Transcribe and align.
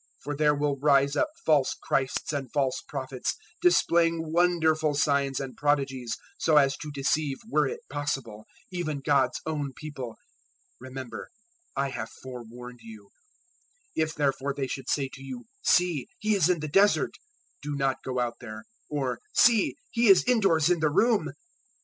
024:024 0.21 0.23
For 0.23 0.35
there 0.37 0.55
will 0.55 0.79
rise 0.79 1.15
up 1.15 1.27
false 1.45 1.75
Christs 1.79 2.33
and 2.33 2.51
false 2.51 2.81
prophets, 2.87 3.35
displaying 3.61 4.33
wonderful 4.33 4.95
signs 4.95 5.39
and 5.39 5.55
prodigies, 5.55 6.17
so 6.39 6.57
as 6.57 6.75
to 6.77 6.89
deceive, 6.91 7.37
were 7.51 7.67
it 7.67 7.81
possible, 7.87 8.45
even 8.71 9.01
God's 9.05 9.39
own 9.45 9.73
People. 9.75 10.13
024:025 10.79 10.79
Remember, 10.79 11.29
I 11.75 11.89
have 11.91 12.09
forewarned 12.23 12.79
you. 12.81 13.11
024:026 13.95 14.03
If 14.07 14.15
therefore 14.15 14.53
they 14.55 14.65
should 14.65 14.89
say 14.89 15.07
to 15.13 15.21
you, 15.21 15.43
`See, 15.63 16.07
He 16.17 16.33
is 16.33 16.49
in 16.49 16.61
the 16.61 16.67
Desert!' 16.67 17.17
do 17.61 17.75
not 17.75 17.97
go 18.03 18.19
out 18.19 18.37
there: 18.41 18.63
or 18.89 19.19
`See, 19.37 19.73
He 19.91 20.07
is 20.07 20.23
indoors 20.23 20.71
in 20.71 20.79
the 20.79 20.89
room!' 20.89 21.31